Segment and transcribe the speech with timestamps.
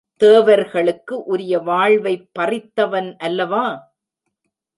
[0.21, 3.65] தேவர்களுக்கு உரிய வாழ்வைப் பறித்தவன் அல்லவா?